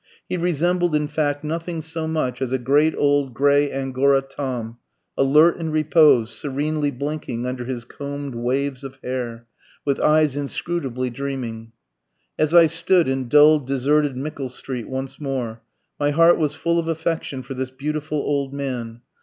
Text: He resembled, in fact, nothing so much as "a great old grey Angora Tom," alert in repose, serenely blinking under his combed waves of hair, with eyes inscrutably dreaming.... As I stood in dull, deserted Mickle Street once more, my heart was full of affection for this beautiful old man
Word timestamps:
He 0.27 0.35
resembled, 0.35 0.95
in 0.95 1.07
fact, 1.07 1.43
nothing 1.43 1.79
so 1.79 2.07
much 2.07 2.41
as 2.41 2.51
"a 2.51 2.57
great 2.57 2.95
old 2.97 3.35
grey 3.35 3.71
Angora 3.71 4.23
Tom," 4.23 4.79
alert 5.15 5.57
in 5.57 5.69
repose, 5.69 6.33
serenely 6.35 6.89
blinking 6.89 7.45
under 7.45 7.65
his 7.65 7.85
combed 7.85 8.33
waves 8.33 8.83
of 8.83 8.97
hair, 9.03 9.45
with 9.85 9.99
eyes 9.99 10.35
inscrutably 10.35 11.11
dreaming.... 11.11 11.73
As 12.39 12.51
I 12.51 12.65
stood 12.65 13.07
in 13.07 13.27
dull, 13.27 13.59
deserted 13.59 14.17
Mickle 14.17 14.49
Street 14.49 14.89
once 14.89 15.19
more, 15.21 15.61
my 15.99 16.09
heart 16.09 16.39
was 16.39 16.55
full 16.55 16.79
of 16.79 16.87
affection 16.87 17.43
for 17.43 17.53
this 17.53 17.69
beautiful 17.69 18.17
old 18.17 18.55
man 18.55 19.01